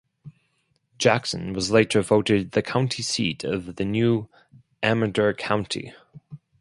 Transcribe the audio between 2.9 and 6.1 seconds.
seat of the new Amador County.